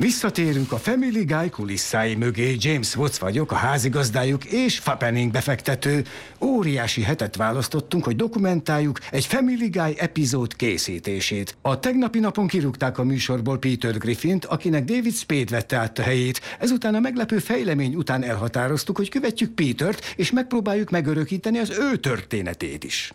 Visszatérünk 0.00 0.72
a 0.72 0.76
Family 0.76 1.24
Guy 1.24 1.48
kulisszái 1.50 2.14
mögé. 2.14 2.56
James 2.58 2.96
Watts 2.96 3.16
vagyok, 3.16 3.52
a 3.52 3.54
házigazdájuk 3.54 4.44
és 4.44 4.78
Fapening 4.78 5.30
befektető. 5.30 6.04
Óriási 6.40 7.02
hetet 7.02 7.36
választottunk, 7.36 8.04
hogy 8.04 8.16
dokumentáljuk 8.16 8.98
egy 9.10 9.26
Family 9.26 9.68
Guy 9.68 9.94
epizód 9.98 10.56
készítését. 10.56 11.56
A 11.62 11.78
tegnapi 11.78 12.18
napon 12.18 12.46
kirúgták 12.46 12.98
a 12.98 13.04
műsorból 13.04 13.58
Peter 13.58 13.98
Griffint, 13.98 14.44
akinek 14.44 14.84
David 14.84 15.14
Spade 15.14 15.50
vette 15.50 15.76
át 15.76 15.98
a 15.98 16.02
helyét. 16.02 16.40
Ezután 16.58 16.94
a 16.94 17.00
meglepő 17.00 17.38
fejlemény 17.38 17.94
után 17.94 18.22
elhatároztuk, 18.22 18.96
hogy 18.96 19.08
követjük 19.08 19.54
Petert, 19.54 20.14
és 20.16 20.30
megpróbáljuk 20.30 20.90
megörökíteni 20.90 21.58
az 21.58 21.70
ő 21.70 21.96
történetét 21.96 22.84
is. 22.84 23.12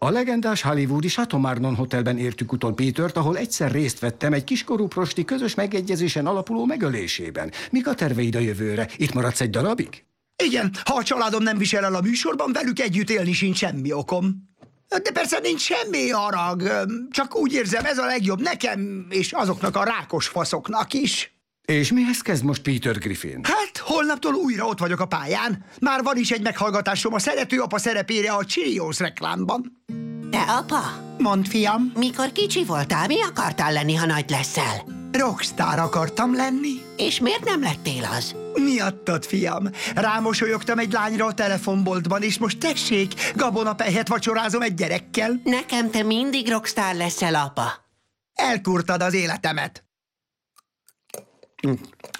A 0.00 0.10
legendás 0.10 0.62
hollywoodi 0.62 1.08
Satomarnon 1.08 1.74
Hotelben 1.74 2.18
értük 2.18 2.52
utol 2.52 2.74
Petert, 2.74 3.16
ahol 3.16 3.36
egyszer 3.36 3.70
részt 3.70 3.98
vettem 3.98 4.32
egy 4.32 4.44
kiskorú 4.44 4.86
prosti 4.86 5.24
közös 5.24 5.54
megegyezésen 5.54 6.26
alapuló 6.26 6.64
megölésében. 6.64 7.52
Mik 7.70 7.86
a 7.88 7.94
terveid 7.94 8.34
a 8.34 8.38
jövőre? 8.38 8.88
Itt 8.96 9.12
maradsz 9.12 9.40
egy 9.40 9.50
darabig? 9.50 10.04
Igen, 10.44 10.72
ha 10.84 10.94
a 10.94 11.02
családom 11.02 11.42
nem 11.42 11.58
visel 11.58 11.84
el 11.84 11.94
a 11.94 12.00
műsorban, 12.00 12.52
velük 12.52 12.78
együtt 12.80 13.10
élni 13.10 13.32
sincs 13.32 13.56
semmi 13.56 13.92
okom. 13.92 14.48
De 14.88 15.10
persze 15.12 15.38
nincs 15.38 15.60
semmi 15.60 16.08
harag, 16.08 16.86
csak 17.10 17.36
úgy 17.36 17.52
érzem, 17.52 17.84
ez 17.84 17.98
a 17.98 18.06
legjobb 18.06 18.40
nekem 18.40 19.06
és 19.10 19.32
azoknak 19.32 19.76
a 19.76 19.84
rákos 19.84 20.26
faszoknak 20.26 20.92
is. 20.92 21.37
És 21.72 21.92
mihez 21.92 22.20
kezd 22.20 22.44
most 22.44 22.62
Peter 22.62 22.98
Griffin? 22.98 23.40
Hát, 23.42 23.78
holnaptól 23.78 24.34
újra 24.34 24.66
ott 24.66 24.78
vagyok 24.78 25.00
a 25.00 25.06
pályán. 25.06 25.64
Már 25.80 26.02
van 26.02 26.16
is 26.16 26.30
egy 26.30 26.42
meghallgatásom 26.42 27.14
a 27.14 27.18
szerető 27.18 27.60
apa 27.60 27.78
szerepére 27.78 28.32
a 28.32 28.44
Cheerios 28.44 28.98
reklámban. 28.98 29.82
Te 30.30 30.40
apa? 30.40 30.80
Mond, 31.18 31.46
fiam. 31.46 31.92
Mikor 31.94 32.32
kicsi 32.32 32.64
voltál, 32.64 33.06
mi 33.06 33.22
akartál 33.22 33.72
lenni, 33.72 33.94
ha 33.94 34.06
nagy 34.06 34.30
leszel? 34.30 34.84
Rockstar 35.12 35.78
akartam 35.78 36.34
lenni. 36.34 36.80
És 36.96 37.20
miért 37.20 37.44
nem 37.44 37.62
lettél 37.62 38.04
az? 38.18 38.34
Miattad, 38.54 39.24
fiam. 39.24 39.70
Rámosolyogtam 39.94 40.78
egy 40.78 40.92
lányra 40.92 41.26
a 41.26 41.34
telefonboltban, 41.34 42.22
és 42.22 42.38
most 42.38 42.58
tessék, 42.58 43.12
gabonapelyhet 43.34 44.08
vacsorázom 44.08 44.62
egy 44.62 44.74
gyerekkel. 44.74 45.40
Nekem 45.44 45.90
te 45.90 46.02
mindig 46.02 46.50
rockstar 46.50 46.94
leszel, 46.94 47.34
apa. 47.34 47.86
Elkurtad 48.34 49.02
az 49.02 49.14
életemet. 49.14 49.87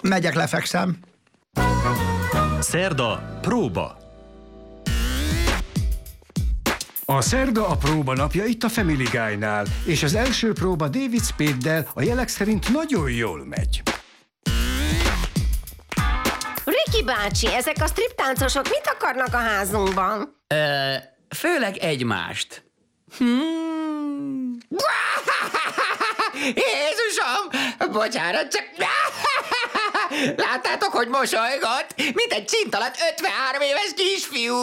Megyek, 0.01 0.33
lefekszem. 0.33 0.97
Szerda, 2.59 3.37
próba. 3.41 3.97
A 7.05 7.21
szerda 7.21 7.67
a 7.67 7.75
próba 7.75 8.13
napja 8.13 8.45
itt 8.45 8.63
a 8.63 8.69
Family 8.69 9.03
Guy-nál, 9.03 9.65
és 9.85 10.03
az 10.03 10.15
első 10.15 10.53
próba 10.53 10.87
David 10.87 11.23
Spade-del 11.23 11.87
a 11.93 12.01
jelek 12.01 12.27
szerint 12.27 12.69
nagyon 12.69 13.11
jól 13.11 13.45
megy. 13.45 13.81
Ricky 16.63 17.03
bácsi, 17.03 17.53
ezek 17.53 17.75
a 17.79 17.87
striptáncosok 17.87 18.69
mit 18.69 18.93
akarnak 18.97 19.33
a 19.33 19.37
házunkban? 19.37 20.35
Ö, 20.47 20.93
főleg 21.35 21.77
egymást. 21.77 22.63
Hmm. 23.17 24.57
Jézusom! 26.63 27.91
Bocsánat, 27.91 28.47
csak... 28.47 28.63
Láttátok, 30.35 30.91
hogy 30.91 31.07
mosolygott? 31.07 31.93
Mint 31.95 32.31
egy 32.31 32.45
csint 32.45 32.75
alatt 32.75 32.95
53 33.11 33.61
éves 33.61 33.93
kisfiú! 33.95 34.53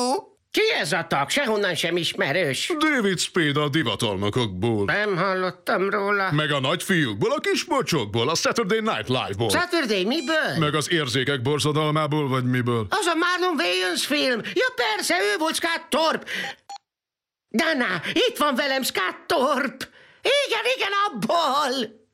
Ki 0.57 0.63
ez 0.81 0.93
a 0.93 1.07
tag? 1.09 1.31
Sehonnan 1.31 1.75
sem 1.75 1.97
ismerős. 1.97 2.73
David 2.79 3.19
Spade 3.19 3.61
a 3.61 3.69
divatalnokokból. 3.69 4.85
Nem 4.85 5.17
hallottam 5.17 5.91
róla. 5.91 6.33
Meg 6.33 6.51
a 6.53 6.61
nagyfiúkból, 6.61 7.33
a 7.33 7.41
kis 7.41 7.67
a 8.29 8.35
Saturday 8.35 8.81
Night 8.81 9.09
Live-ból. 9.09 9.51
Saturday 9.51 10.05
miből? 10.05 10.57
Meg 10.59 10.75
az 10.75 10.91
érzékek 10.91 11.43
borzadalmából, 11.43 12.29
vagy 12.29 12.45
miből? 12.45 12.87
Az 12.91 13.07
a 13.07 13.15
Marlon 13.15 13.57
Wayans 13.57 14.07
film. 14.07 14.41
Ja 14.43 14.67
persze, 14.75 15.15
ő 15.15 15.37
volt 15.39 15.55
Scott 15.55 15.87
Torp. 15.89 16.29
Dana, 17.51 18.03
itt 18.13 18.37
van 18.37 18.55
velem 18.55 18.83
Scott 18.83 19.19
Torp. 19.27 19.89
Igen, 20.47 20.65
igen, 20.77 20.93
abból. 21.07 22.05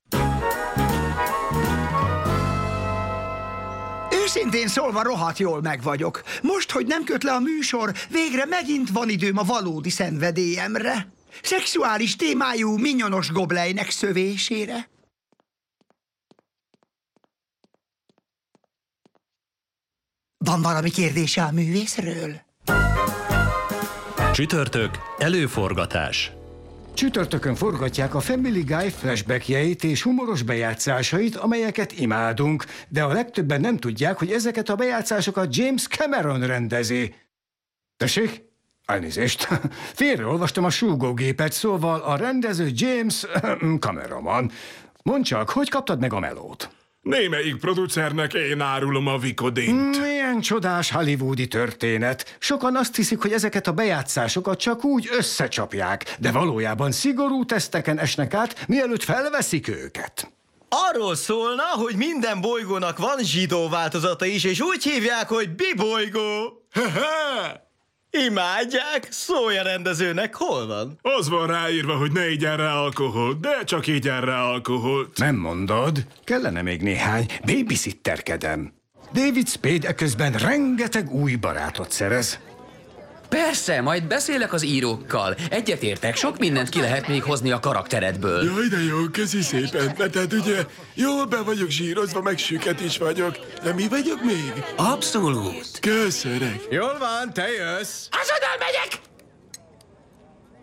Őszintén 4.23 4.69
szólva 4.69 5.03
rohadt 5.03 5.39
jól 5.39 5.61
meg 5.61 5.83
vagyok. 5.83 6.23
Most, 6.43 6.71
hogy 6.71 6.87
nem 6.87 7.05
köt 7.05 7.23
le 7.23 7.33
a 7.33 7.41
műsor, 7.41 7.93
végre 8.11 8.45
megint 8.47 8.91
van 8.91 9.09
időm 9.09 9.39
a 9.39 9.43
valódi 9.43 9.91
szenvedélyemre. 9.91 11.13
Szexuális 11.43 12.17
témájú 12.17 12.77
minyonos 12.77 13.33
goblejnek 13.33 13.91
szövésére. 13.91 14.91
Van 20.45 20.63
valami 20.63 20.91
kérdése 20.91 21.43
a 21.43 21.51
művészről? 21.51 22.41
Csütörtök, 24.33 24.99
előforgatás. 25.19 26.33
Csütörtökön 26.95 27.55
forgatják 27.55 28.15
a 28.15 28.21
Family 28.21 28.63
Guy 28.63 28.91
flashbackjeit 28.91 29.85
és 29.85 30.03
humoros 30.03 30.43
bejátszásait, 30.43 31.37
amelyeket 31.37 31.93
imádunk, 31.99 32.65
de 32.89 33.03
a 33.03 33.13
legtöbben 33.13 33.61
nem 33.61 33.77
tudják, 33.77 34.19
hogy 34.19 34.31
ezeket 34.31 34.69
a 34.69 34.75
bejátszásokat 34.75 35.57
James 35.57 35.89
Cameron 35.89 36.47
rendezi. 36.47 37.15
Tessék? 37.97 38.43
Elnézést. 38.85 39.49
Félreolvastam 40.01 40.65
a 40.65 40.71
súgógépet, 40.71 41.53
szóval 41.53 42.01
a 42.01 42.17
rendező 42.17 42.71
James 42.73 43.27
Cameron. 43.85 44.51
Mondd 45.03 45.23
csak, 45.23 45.51
hogy 45.51 45.69
kaptad 45.69 46.01
meg 46.01 46.13
a 46.13 46.19
melót? 46.19 46.71
Némelyik 47.03 47.57
producernek 47.57 48.35
én 48.35 48.61
árulom 48.61 49.07
a 49.07 49.19
vikodint. 49.19 50.01
Milyen 50.01 50.41
csodás 50.41 50.91
hollywoodi 50.91 51.49
történet. 51.49 52.37
Sokan 52.39 52.77
azt 52.77 52.97
hiszik, 52.97 53.21
hogy 53.21 53.33
ezeket 53.33 53.67
a 53.67 53.73
bejátszásokat 53.73 54.59
csak 54.59 54.85
úgy 54.85 55.09
összecsapják, 55.13 56.17
de 56.19 56.33
valójában 56.33 56.93
szigorú 56.93 57.45
teszteken 57.45 57.99
esnek 57.99 58.35
át, 58.35 58.67
mielőtt 58.69 59.03
felveszik 59.03 59.69
őket. 59.69 60.33
Arról 60.69 61.15
szólna, 61.15 61.63
hogy 61.63 61.95
minden 61.97 62.41
bolygónak 62.41 62.99
van 62.99 63.19
zsidó 63.23 63.69
változata 63.69 64.25
is, 64.25 64.45
és 64.45 64.61
úgy 64.61 64.83
hívják, 64.83 65.29
hogy 65.29 65.51
bibolygó. 65.55 66.63
Imádják, 68.19 69.07
szólj 69.11 69.59
a 69.59 69.63
rendezőnek, 69.63 70.35
hol 70.35 70.67
van? 70.67 70.99
Az 71.03 71.29
van 71.29 71.47
ráírva, 71.47 71.97
hogy 71.97 72.13
ne 72.13 72.31
igyen 72.31 72.57
rá 72.57 72.75
alkoholt, 72.75 73.41
de 73.41 73.65
csak 73.65 73.87
igyen 73.87 74.21
rá 74.21 74.43
alkoholt. 74.43 75.19
Nem 75.19 75.37
mondod? 75.37 76.07
Kellene 76.25 76.63
még 76.63 76.83
néhány. 76.83 77.27
Babysitterkedem. 77.45 78.73
David 79.13 79.49
Spade 79.49 79.89
eközben 79.89 80.33
rengeteg 80.33 81.11
új 81.11 81.35
barátot 81.35 81.91
szerez. 81.91 82.39
Persze, 83.33 83.81
majd 83.81 84.07
beszélek 84.07 84.53
az 84.53 84.65
írókkal. 84.65 85.35
Egyetértek, 85.51 86.17
sok 86.17 86.39
mindent 86.39 86.69
ki 86.69 86.81
lehet 86.81 87.09
még 87.09 87.23
hozni 87.23 87.51
a 87.51 87.61
karakteredből. 87.61 88.45
Jaj, 88.45 88.67
de 88.69 88.83
jó, 88.83 88.97
köszi 89.13 89.43
szépen. 89.43 89.95
De 89.97 90.09
tehát 90.09 90.33
ugye, 90.33 90.67
jól 90.95 91.27
be 91.27 91.41
vagyok 91.43 91.69
zsírozva, 91.69 92.23
meg 92.23 92.39
süket 92.39 92.81
is 92.81 92.99
vagyok. 92.99 93.39
De 93.63 93.75
mi 93.75 93.89
vagyok 93.89 94.25
még? 94.25 94.65
Abszolút. 94.77 95.79
Köszönök. 95.81 96.67
Jól 96.71 96.99
van, 96.99 97.33
te 97.33 97.49
jössz. 97.49 98.09
Azonnal 98.11 98.57
megyek! 98.59 99.01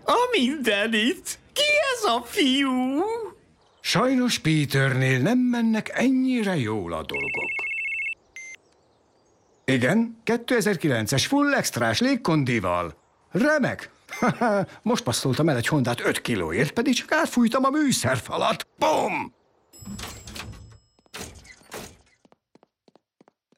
A 0.06 0.28
mindenit! 0.32 1.40
Ki 1.54 1.64
ez 1.94 2.04
a 2.04 2.26
fiú? 2.26 3.04
Sajnos 3.82 4.40
Peternél 4.40 5.20
nem 5.20 5.38
mennek 5.38 5.90
ennyire 5.94 6.56
jól 6.56 6.94
a 6.94 7.04
dolgok. 7.04 7.69
Igen, 9.74 10.22
2009-es 10.26 11.24
full 11.28 11.54
extrás 11.54 12.00
légkondival. 12.00 12.94
Remek! 13.32 13.92
Most 14.82 15.04
passzoltam 15.04 15.50
el 15.50 15.56
egy 15.56 15.68
Hondát 15.68 16.06
5 16.06 16.22
kilóért, 16.22 16.72
pedig 16.72 16.94
csak 16.94 17.12
átfújtam 17.12 17.64
a 17.64 17.70
műszerfalat. 17.70 18.68
Bum! 18.78 19.34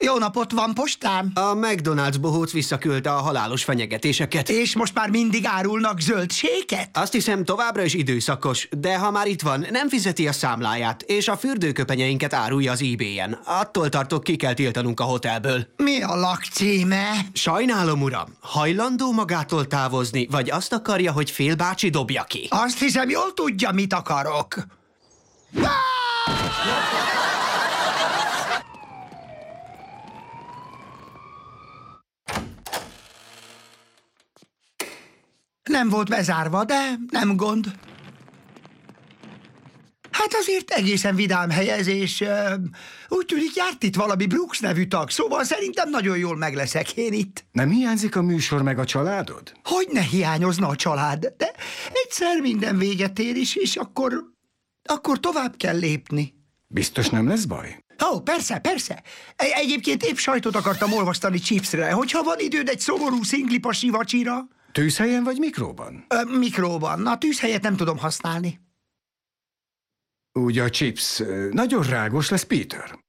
Jó 0.03 0.17
napot, 0.17 0.51
van 0.51 0.74
postám? 0.74 1.31
A 1.34 1.53
McDonald's 1.53 2.15
bohóc 2.22 2.51
visszaküldte 2.51 3.12
a 3.12 3.22
halálos 3.22 3.63
fenyegetéseket. 3.63 4.50
És 4.50 4.75
most 4.75 4.93
már 4.93 5.10
mindig 5.10 5.46
árulnak 5.46 6.00
zöldséget? 6.00 6.89
Azt 6.93 7.13
hiszem 7.13 7.46
továbbra 7.46 7.84
is 7.84 7.93
időszakos, 7.93 8.67
de 8.77 8.98
ha 8.98 9.12
már 9.12 9.27
itt 9.27 9.41
van, 9.41 9.65
nem 9.70 9.89
fizeti 9.89 10.27
a 10.27 10.31
számláját, 10.31 11.01
és 11.01 11.27
a 11.27 11.38
fürdőköpenyeinket 11.38 12.34
árulja 12.34 12.72
az 12.72 12.81
eBay-en. 12.81 13.39
Attól 13.46 13.89
tartok, 13.89 14.24
ki 14.24 14.36
kell 14.36 14.53
tiltanunk 14.53 15.00
a 15.00 15.03
hotelből. 15.03 15.67
Mi 15.77 16.01
a 16.01 16.15
lakcíme? 16.15 17.12
Sajnálom, 17.34 18.01
uram. 18.01 18.36
Hajlandó 18.39 19.12
magától 19.12 19.67
távozni, 19.67 20.27
vagy 20.31 20.50
azt 20.50 20.74
akarja, 20.74 21.12
hogy 21.12 21.31
fél 21.31 21.55
bácsi 21.55 21.89
dobja 21.89 22.24
ki? 22.24 22.48
Azt 22.50 22.79
hiszem, 22.79 23.10
jól 23.10 23.34
tudja, 23.34 23.72
mit 23.72 23.93
akarok. 23.93 24.55
Nem 35.63 35.89
volt 35.89 36.10
bezárva, 36.10 36.63
de 36.63 36.94
nem 37.12 37.36
gond. 37.36 37.65
Hát 40.12 40.34
azért 40.39 40.72
egészen 40.72 41.15
vidám 41.15 41.50
helyez, 41.50 41.88
és 41.88 42.22
ö, 42.22 42.53
úgy 43.08 43.25
tűnik 43.25 43.56
járt 43.56 43.84
itt 43.84 43.96
valami 43.96 44.25
Brooks 44.25 44.60
nevű 44.60 44.86
tag, 44.88 45.10
szóval 45.10 45.44
szerintem 45.44 45.89
nagyon 45.89 46.18
jól 46.18 46.38
meg 46.38 46.56
leszek 46.56 46.91
én 46.91 47.13
itt. 47.13 47.46
Nem 47.51 47.70
hiányzik 47.70 48.15
a 48.15 48.22
műsor 48.22 48.62
meg 48.63 48.80
a 48.80 48.86
családod? 48.86 49.51
Hogy 49.63 49.88
ne 49.91 50.01
hiányozna 50.01 50.68
a 50.68 50.75
család, 50.75 51.34
de 51.38 51.51
egyszer 52.06 52.39
minden 52.41 52.77
véget 52.77 53.20
ér 53.20 53.36
is, 53.36 53.56
és 53.56 53.75
akkor, 53.75 54.24
akkor 54.84 55.20
tovább 55.20 55.56
kell 55.58 55.77
lépni. 55.77 56.34
Biztos 56.68 57.10
nem 57.10 57.27
lesz 57.27 57.46
baj? 57.46 57.84
Ó, 58.13 58.20
persze, 58.20 58.58
persze. 58.60 59.03
Egy- 59.36 59.51
Egyébként 59.56 60.03
épp 60.03 60.15
sajtot 60.15 60.56
akartam 60.56 60.94
olvasztani 60.94 61.39
chipsre, 61.39 61.91
hogyha 61.91 62.24
van 62.24 62.39
időd 62.39 62.68
egy 62.70 62.80
szomorú 62.80 63.24
szinglipa 63.24 63.74
sivacsira. 63.74 64.48
Tűzhelyen 64.72 65.24
vagy 65.24 65.38
mikróban? 65.38 66.06
Ö, 66.08 66.38
mikróban. 66.38 67.08
A 67.08 67.18
tűzhelyet 67.18 67.62
nem 67.62 67.75
tudom 67.75 67.98
használni. 67.98 68.60
Úgy 70.32 70.58
a 70.58 70.70
chips 70.70 71.22
nagyon 71.51 71.84
rágos 71.84 72.30
lesz, 72.30 72.44
Peter. 72.44 73.00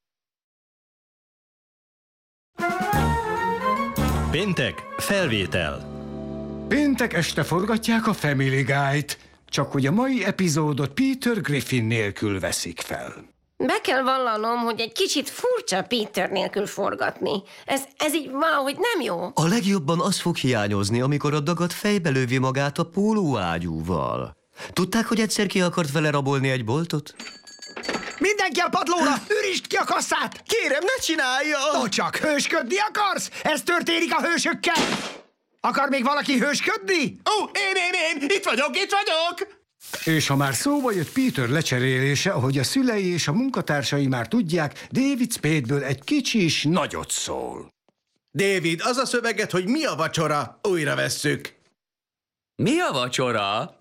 Péntek 4.31 4.79
felvétel. 4.97 5.91
Péntek 6.69 7.13
este 7.13 7.43
forgatják 7.43 8.07
a 8.07 8.13
Family 8.13 8.63
Guy-t, 8.63 9.19
csak 9.45 9.73
hogy 9.73 9.87
a 9.87 9.91
mai 9.91 10.25
epizódot 10.25 10.95
Peter 10.95 11.41
Griffin 11.41 11.85
nélkül 11.85 12.41
veszik 12.41 12.81
fel. 12.81 13.32
Be 13.67 13.81
kell 13.83 14.03
vallanom, 14.03 14.59
hogy 14.59 14.81
egy 14.81 14.93
kicsit 14.93 15.31
furcsa 15.31 15.83
Peter 15.83 16.31
nélkül 16.31 16.67
forgatni. 16.67 17.43
Ez, 17.65 17.83
ez 17.97 18.15
így 18.15 18.31
valahogy 18.31 18.77
nem 18.79 19.01
jó. 19.01 19.31
A 19.35 19.47
legjobban 19.47 20.01
az 20.01 20.21
fog 20.21 20.37
hiányozni, 20.37 21.01
amikor 21.01 21.35
a 21.35 21.41
dagat 21.41 21.73
fejbe 21.73 22.11
lövi 22.11 22.39
magát 22.39 22.79
a 22.79 22.85
pólóágyúval. 22.85 24.37
Tudták, 24.73 25.07
hogy 25.07 25.21
egyszer 25.21 25.47
ki 25.47 25.61
akart 25.61 25.93
vele 25.93 26.11
rabolni 26.11 26.51
egy 26.51 26.65
boltot? 26.65 27.15
Mindenki 28.19 28.61
a 28.61 28.69
padlóra! 28.69 29.15
Ürítsd 29.29 29.67
ki 29.67 29.77
a 29.77 29.85
kasszát! 29.85 30.43
Kérem, 30.47 30.83
ne 30.83 31.03
csinálja! 31.03 31.59
No 31.73 31.89
csak, 31.89 32.17
hősködni 32.17 32.77
akarsz? 32.79 33.31
Ez 33.43 33.63
történik 33.63 34.15
a 34.15 34.23
hősökkel! 34.23 34.83
Akar 35.61 35.89
még 35.89 36.05
valaki 36.05 36.39
hősködni? 36.39 37.21
Ó, 37.31 37.51
én, 37.53 37.77
én, 37.77 38.21
én! 38.21 38.29
Itt 38.37 38.45
vagyok, 38.45 38.77
itt 38.77 38.93
vagyok! 38.93 39.62
És 40.05 40.27
ha 40.27 40.37
már 40.37 40.55
szóba 40.55 40.93
jött 40.93 41.13
Peter 41.13 41.49
lecserélése, 41.49 42.31
ahogy 42.31 42.59
a 42.59 42.65
szülei 42.65 43.13
és 43.13 43.29
a 43.29 43.33
munkatársai 43.33 44.07
már 44.07 44.29
tudják, 44.29 44.87
David 44.91 45.33
Spadeből 45.33 45.83
egy 45.85 46.05
kicsi 46.05 46.45
is 46.45 46.63
nagyot 46.63 47.11
szól. 47.11 47.73
David, 48.33 48.81
az 48.85 48.97
a 48.97 49.07
szöveget, 49.07 49.51
hogy 49.51 49.65
mi 49.67 49.85
a 49.85 49.95
vacsora, 49.95 50.59
újra 50.63 50.95
vesszük. 50.95 51.55
Mi 52.57 52.81
a 52.81 52.93
vacsora? 52.93 53.79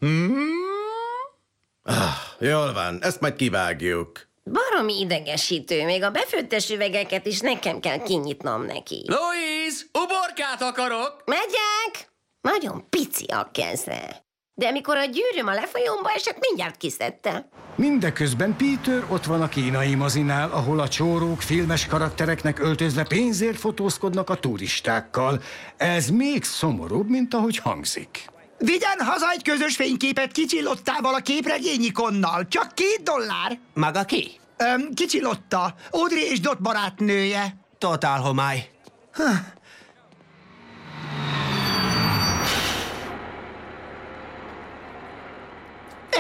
Ah, 1.84 2.16
jól 2.40 2.74
van, 2.74 3.04
ezt 3.04 3.22
majd 3.22 3.36
kivágjuk. 3.36 4.28
Baromi 4.44 5.00
idegesítő, 5.00 5.86
még 5.86 6.04
a 6.04 6.12
befőttes 6.12 6.70
üvegeket 6.70 7.26
is 7.26 7.40
nekem 7.40 7.80
kell 7.80 8.04
kinyitnom 8.04 8.66
neki. 8.66 9.06
Louise, 9.08 9.84
uborkát 9.94 10.62
akarok! 10.62 11.24
Megyek! 11.26 12.10
Nagyon 12.42 12.90
pici 12.90 13.26
a 13.26 13.50
keze. 13.54 14.26
De 14.62 14.68
amikor 14.68 14.98
a 14.98 15.06
gyűrűm 15.06 15.48
a 15.48 15.54
lefolyómba 15.54 16.10
esett, 16.10 16.38
mindjárt 16.40 16.78
kiszedte. 16.78 17.48
Mindeközben 17.76 18.56
Peter 18.56 19.04
ott 19.08 19.26
van 19.26 19.42
a 19.42 19.50
kínai 19.50 19.96
mozinál, 19.96 20.52
ahol 20.52 20.80
a 20.80 20.88
csórók 20.88 21.42
filmes 21.42 21.86
karaktereknek 21.86 22.60
öltözve 22.60 23.04
pénzért 23.04 23.58
fotózkodnak 23.58 24.30
a 24.30 24.36
turistákkal. 24.36 25.42
Ez 25.78 26.10
még 26.10 26.44
szomorúbb, 26.44 27.10
mint 27.10 27.34
ahogy 27.34 27.58
hangzik. 27.58 28.26
Vigyen 28.58 29.00
haza 29.00 29.30
egy 29.32 29.44
közös 29.44 29.76
fényképet 29.76 30.32
kicsillottával 30.32 31.14
a 31.14 31.20
képregényikonnal. 31.20 32.48
Csak 32.48 32.74
két 32.74 33.02
dollár. 33.04 33.60
Maga 33.74 34.04
ki? 34.04 34.32
Öm, 34.58 34.94
kicsillotta. 34.94 35.76
Audrey 35.92 36.30
és 36.32 36.40
Dot 36.40 36.62
barátnője. 36.62 37.56
Totál 37.78 38.20
homály. 38.20 38.70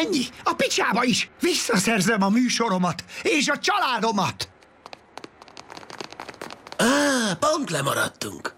Ennyi, 0.05 0.25
a 0.43 0.53
picsába 0.53 1.03
is. 1.03 1.29
Visszaszerzem 1.39 2.21
a 2.21 2.29
műsoromat 2.29 3.03
és 3.21 3.47
a 3.47 3.57
családomat. 3.57 4.49
Á, 6.77 7.37
pont 7.39 7.69
lemaradtunk. 7.69 8.53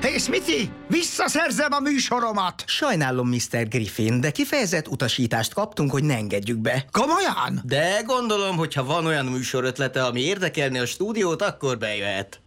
Hé, 0.00 0.08
hey, 0.08 0.18
Smithy, 0.18 0.70
visszaszerzem 0.86 1.72
a 1.72 1.80
műsoromat. 1.80 2.64
Sajnálom, 2.66 3.28
Mr. 3.28 3.68
Griffin, 3.68 4.20
de 4.20 4.30
kifejezett 4.30 4.88
utasítást 4.88 5.54
kaptunk, 5.54 5.90
hogy 5.90 6.04
ne 6.04 6.14
engedjük 6.14 6.58
be. 6.58 6.84
Komolyan? 6.90 7.60
De 7.64 8.02
gondolom, 8.06 8.56
hogy 8.56 8.74
ha 8.74 8.84
van 8.84 9.06
olyan 9.06 9.26
műsorötlete, 9.26 10.04
ami 10.04 10.20
érdekelni 10.20 10.78
a 10.78 10.86
stúdiót, 10.86 11.42
akkor 11.42 11.78
bejöhet. 11.78 12.40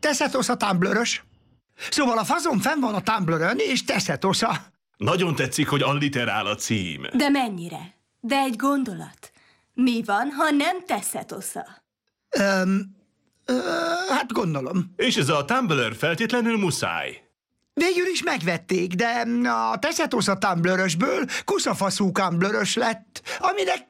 Teszetosz 0.00 0.48
a 0.48 0.56
Tumblr-ös. 0.56 1.22
Szóval 1.90 2.18
a 2.18 2.24
fazon 2.24 2.60
fenn 2.60 2.80
van 2.80 2.94
a 2.94 3.02
Tumblr-ön, 3.02 3.56
és 3.58 3.84
teszetosza. 3.84 4.50
Nagyon 4.96 5.34
tetszik, 5.34 5.68
hogy 5.68 5.82
alliterál 5.82 6.46
a 6.46 6.54
cím. 6.54 7.06
De 7.12 7.28
mennyire? 7.28 7.94
De 8.20 8.36
egy 8.36 8.56
gondolat. 8.56 9.32
Mi 9.74 10.02
van, 10.06 10.30
ha 10.30 10.50
nem 10.50 10.84
teszed 10.86 11.32
osza? 11.32 11.66
Öm, 12.30 12.96
ö, 13.44 13.58
hát 14.08 14.32
gondolom. 14.32 14.92
És 14.96 15.16
ez 15.16 15.28
a 15.28 15.44
Tumblr 15.44 15.96
feltétlenül 15.96 16.58
muszáj. 16.58 17.22
Végül 17.74 18.06
is 18.06 18.22
megvették, 18.22 18.94
de 18.94 19.26
a 19.48 19.78
teszetosz 19.78 20.28
a 20.28 20.38
Tumblr-ösből 20.38 21.24
kuszafaszú 21.44 22.12
Tumblr-ös 22.12 22.74
lett, 22.74 23.22
aminek, 23.38 23.84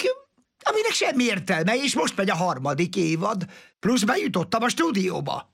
aminek 0.63 0.93
semmi 0.93 1.25
értelme, 1.25 1.77
és 1.77 1.95
most 1.95 2.17
megy 2.17 2.31
a 2.31 2.35
harmadik 2.35 2.97
évad. 2.97 3.45
Plusz 3.81 4.03
bejutottam 4.03 4.63
a 4.63 4.69
stúdióba. 4.69 5.53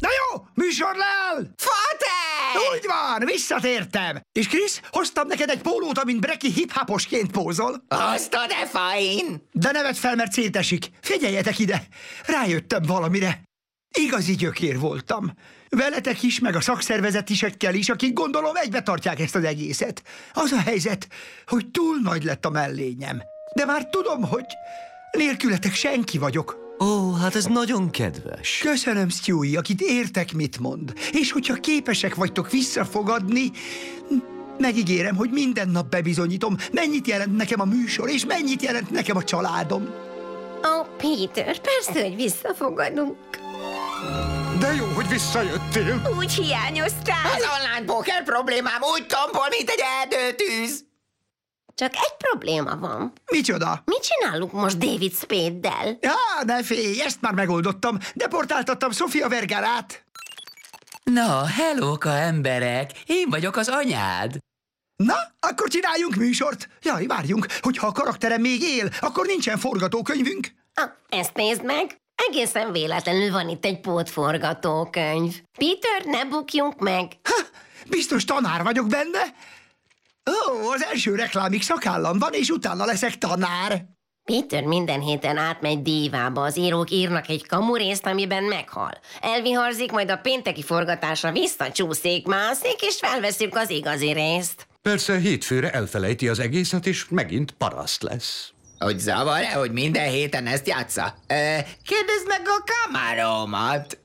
Na 0.00 0.08
jó, 0.08 0.27
műsor 0.58 0.94
leáll! 0.96 1.50
Fater! 1.56 2.72
Úgy 2.72 2.86
van, 2.86 3.26
visszatértem. 3.26 4.20
És 4.32 4.48
Krisz, 4.48 4.80
hoztam 4.90 5.26
neked 5.26 5.50
egy 5.50 5.60
pólót, 5.60 5.98
amint 5.98 6.20
Breki 6.20 6.52
hip-hoposként 6.52 7.30
pózol. 7.30 7.84
Azt 7.88 8.34
a 8.34 8.46
de 8.46 8.66
fain! 8.66 9.48
De 9.52 9.70
nevet 9.70 9.98
fel, 9.98 10.14
mert 10.14 10.32
szétesik. 10.32 10.90
Figyeljetek 11.00 11.58
ide! 11.58 11.82
Rájöttem 12.26 12.82
valamire. 12.82 13.42
Igazi 13.98 14.34
gyökér 14.34 14.78
voltam. 14.78 15.32
Veletek 15.68 16.22
is, 16.22 16.38
meg 16.38 16.56
a 16.56 16.60
szakszervezetisekkel 16.60 17.74
is, 17.74 17.88
akik 17.88 18.12
gondolom 18.12 18.56
egybe 18.56 18.82
tartják 18.82 19.20
ezt 19.20 19.34
az 19.34 19.44
egészet. 19.44 20.02
Az 20.32 20.52
a 20.52 20.60
helyzet, 20.60 21.08
hogy 21.46 21.70
túl 21.70 21.98
nagy 22.02 22.24
lett 22.24 22.44
a 22.44 22.50
mellényem. 22.50 23.22
De 23.54 23.64
már 23.64 23.86
tudom, 23.86 24.22
hogy 24.22 24.46
nélkületek 25.10 25.74
senki 25.74 26.18
vagyok. 26.18 26.67
Ó, 26.80 27.12
hát 27.12 27.34
ez 27.34 27.44
nagyon 27.44 27.90
kedves. 27.90 28.58
Köszönöm, 28.62 29.08
Stewie, 29.08 29.58
akit 29.58 29.80
értek, 29.80 30.32
mit 30.32 30.58
mond. 30.58 30.92
És 31.12 31.32
hogyha 31.32 31.54
képesek 31.54 32.14
vagytok 32.14 32.50
visszafogadni, 32.50 33.50
megígérem, 34.58 35.16
hogy 35.16 35.30
minden 35.30 35.68
nap 35.68 35.88
bebizonyítom, 35.90 36.56
mennyit 36.72 37.06
jelent 37.06 37.36
nekem 37.36 37.60
a 37.60 37.64
műsor, 37.64 38.08
és 38.10 38.24
mennyit 38.24 38.62
jelent 38.62 38.90
nekem 38.90 39.16
a 39.16 39.22
családom. 39.22 39.88
Ó, 40.64 40.82
Peter, 40.96 41.58
persze, 41.60 42.02
hogy 42.02 42.16
visszafogadunk. 42.16 43.16
De 44.58 44.74
jó, 44.74 44.84
hogy 44.84 45.08
visszajöttél. 45.08 46.02
Úgy 46.18 46.32
hiányoztál. 46.32 47.32
Az 47.36 47.44
online 47.58 47.92
poker 47.92 48.24
problémám 48.24 48.80
úgy 48.94 49.06
tompol, 49.06 49.46
mint 49.58 49.68
egy. 49.70 49.80
Csak 51.78 51.94
egy 51.94 52.16
probléma 52.28 52.76
van. 52.76 53.12
Micsoda? 53.30 53.82
Mit 53.84 54.02
csinálunk 54.02 54.52
most 54.52 54.78
David 54.78 55.14
Spade-del? 55.14 55.98
Ja, 56.00 56.14
ne 56.44 56.62
félj, 56.62 57.00
ezt 57.00 57.20
már 57.20 57.32
megoldottam. 57.34 57.98
Deportáltattam 58.14 58.90
Sofia 58.90 59.28
Vergarát. 59.28 60.04
Na, 61.02 61.46
hellóka 61.46 62.08
emberek, 62.10 62.90
én 63.06 63.28
vagyok 63.30 63.56
az 63.56 63.68
anyád. 63.68 64.38
Na, 64.96 65.14
akkor 65.40 65.68
csináljunk 65.68 66.14
műsort. 66.14 66.68
Jaj, 66.82 67.06
várjunk, 67.06 67.46
hogyha 67.60 67.86
a 67.86 67.92
karakterem 67.92 68.40
még 68.40 68.62
él, 68.62 68.88
akkor 69.00 69.26
nincsen 69.26 69.58
forgatókönyvünk. 69.58 70.48
Ah, 70.74 70.90
ezt 71.08 71.34
nézd 71.34 71.64
meg. 71.64 71.96
Egészen 72.28 72.72
véletlenül 72.72 73.30
van 73.30 73.48
itt 73.48 73.64
egy 73.64 73.80
pótforgatókönyv. 73.80 75.40
Peter, 75.58 76.04
ne 76.04 76.24
bukjunk 76.24 76.78
meg. 76.78 77.12
Ha, 77.22 77.34
biztos 77.88 78.24
tanár 78.24 78.62
vagyok 78.62 78.86
benne. 78.86 79.22
Ó, 80.28 80.70
az 80.70 80.84
első 80.90 81.14
reklámig 81.14 81.62
szakállam 81.62 82.18
van, 82.18 82.32
és 82.32 82.48
utána 82.48 82.84
leszek 82.84 83.18
tanár. 83.18 83.84
Peter 84.24 84.62
minden 84.62 85.00
héten 85.00 85.36
átmegy 85.36 85.82
dívába, 85.82 86.42
az 86.42 86.58
írók 86.58 86.90
írnak 86.90 87.28
egy 87.28 87.46
kamurészt, 87.46 88.06
amiben 88.06 88.42
meghal. 88.44 88.90
Elviharzik, 89.20 89.92
majd 89.92 90.10
a 90.10 90.16
pénteki 90.16 90.62
forgatásra 90.62 91.32
visszacsúszik, 91.32 92.26
mászik, 92.26 92.80
és 92.80 92.98
felveszünk 93.00 93.56
az 93.56 93.70
igazi 93.70 94.12
részt. 94.12 94.66
Persze 94.82 95.18
hétfőre 95.18 95.70
elfelejti 95.70 96.28
az 96.28 96.38
egészet, 96.38 96.86
és 96.86 97.06
megint 97.08 97.50
paraszt 97.50 98.02
lesz. 98.02 98.52
Hogy 98.78 98.98
zavar-e, 98.98 99.52
hogy 99.52 99.72
minden 99.72 100.10
héten 100.10 100.46
ezt 100.46 100.66
játsza? 100.66 101.14
Ö, 101.26 101.56
kérdezd 101.84 102.26
meg 102.26 102.40
a 102.44 102.64
kamaromat. 102.72 103.98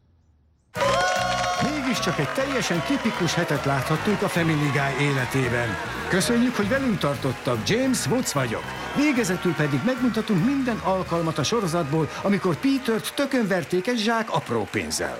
Mégiscsak 1.71 2.19
egy 2.19 2.29
teljesen 2.29 2.83
tipikus 2.87 3.33
hetet 3.33 3.65
láthattunk 3.65 4.21
a 4.21 4.29
Family 4.29 4.69
Guy 4.71 5.05
életében. 5.05 5.77
Köszönjük, 6.07 6.55
hogy 6.55 6.69
velünk 6.69 6.99
tartottak. 6.99 7.69
James 7.69 8.05
Woods 8.05 8.33
vagyok. 8.33 8.63
Végezetül 8.95 9.53
pedig 9.53 9.79
megmutatunk 9.85 10.45
minden 10.45 10.77
alkalmat 10.77 11.37
a 11.37 11.43
sorozatból, 11.43 12.09
amikor 12.21 12.55
Petert 12.55 13.13
tökönverték 13.15 13.87
egy 13.87 13.97
zsák 13.97 14.33
apró 14.33 14.67
pénzzel. 14.71 15.17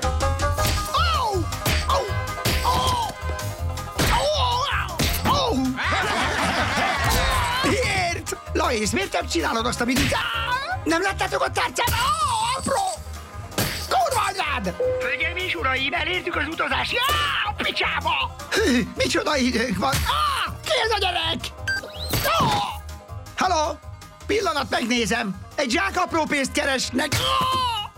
Miért? 7.63 8.37
Lois, 8.53 8.89
miért 8.89 9.13
nem 9.13 9.27
csinálod 9.27 9.65
azt, 9.65 9.81
amit... 9.81 9.99
Nem 10.83 11.01
láttátok 11.01 11.41
a 11.41 11.49
tárcát? 11.51 11.89
Á, 11.89 12.57
apró! 12.59 13.02
Anyád! 14.55 14.75
Hölgyeim 15.01 15.35
és 15.35 15.55
uraim, 15.55 15.93
elértük 15.93 16.35
az 16.35 16.47
utazási... 16.47 16.95
Á, 16.97 17.49
a 17.49 17.53
picsába! 17.63 18.35
Hű, 18.49 18.87
Micsoda 18.95 19.37
időnk 19.37 19.77
van! 19.77 19.93
Á, 19.93 20.51
ki 20.65 20.71
ez 20.85 20.91
a 20.91 20.97
gyerek? 20.99 21.39
Á! 22.25 22.45
Halló? 23.37 23.79
Pillanat, 24.25 24.69
megnézem. 24.69 25.35
Egy 25.55 25.69
zsák 25.69 25.91
apró 25.95 26.23
pénzt 26.23 26.51
keresnek. 26.51 27.13
Á! 27.13 27.91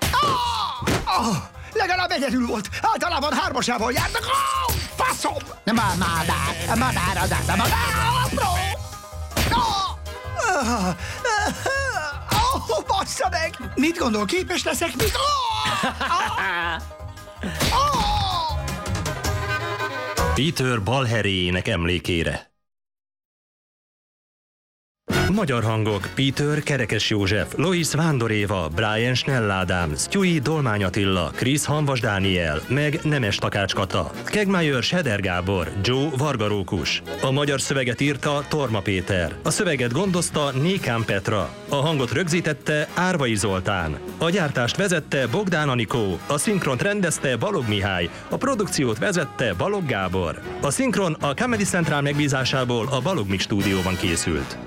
Á! 0.00 1.18
Ah, 1.18 1.36
legalább 1.72 2.10
egyedül 2.10 2.46
volt. 2.46 2.68
Általában 2.82 3.32
hármasával 3.32 3.92
járnak. 3.92 4.22
Á, 4.22 4.72
Faszom! 4.96 5.42
Nem 5.64 5.74
már 5.74 5.96
madár, 5.96 6.78
madár 6.78 7.16
az 7.22 7.32
át, 7.32 7.56
madár, 7.56 8.24
apró! 8.24 8.50
Á! 9.52 9.96
Bassza 13.06 13.28
meg! 13.30 13.72
Mit 13.74 13.96
gondol, 13.96 14.24
képes 14.24 14.64
leszek 14.64 14.96
még? 14.96 15.08
Ah! 15.92 16.82
Peter 20.34 20.82
balheréjének 20.82 21.68
emlékére. 21.68 22.55
Magyar 25.32 25.62
hangok 25.62 26.08
Peter 26.14 26.62
Kerekes 26.62 27.10
József, 27.10 27.52
Lois 27.56 27.94
Vándor 27.94 28.30
Éva, 28.30 28.68
Brian 28.74 29.14
Snell 29.14 29.50
Ádám, 29.50 29.94
Stewie 29.96 30.40
Dolmány 30.40 30.84
Attila, 30.84 31.30
Chris 31.34 31.64
Hanvas 31.64 32.00
Dániel, 32.00 32.60
meg 32.68 33.00
Nemes 33.02 33.36
Takács 33.36 33.74
Kata, 33.74 34.10
Kegmájör 34.24 34.82
Seder 34.82 35.20
Gábor, 35.20 35.72
Joe 35.82 36.08
Varga 36.16 36.48
Rókus. 36.48 37.02
A 37.22 37.30
magyar 37.30 37.60
szöveget 37.60 38.00
írta 38.00 38.44
Torma 38.48 38.80
Péter. 38.80 39.34
A 39.42 39.50
szöveget 39.50 39.92
gondozta 39.92 40.50
Nékán 40.50 41.04
Petra. 41.04 41.50
A 41.68 41.74
hangot 41.74 42.12
rögzítette 42.12 42.88
Árvai 42.94 43.34
Zoltán. 43.34 43.98
A 44.18 44.30
gyártást 44.30 44.76
vezette 44.76 45.26
Bogdán 45.26 45.68
Anikó. 45.68 46.18
A 46.26 46.38
szinkront 46.38 46.82
rendezte 46.82 47.36
Balog 47.36 47.68
Mihály. 47.68 48.08
A 48.28 48.36
produkciót 48.36 48.98
vezette 48.98 49.54
Balog 49.54 49.86
Gábor. 49.86 50.40
A 50.62 50.70
szinkron 50.70 51.16
a 51.20 51.34
Comedy 51.34 51.64
Central 51.64 52.00
megbízásából 52.00 52.88
a 52.90 53.00
Balog 53.00 53.28
Mix 53.28 53.42
stúdióban 53.42 53.96
készült. 53.96 54.58